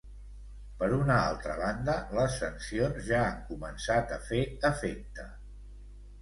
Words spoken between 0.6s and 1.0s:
Per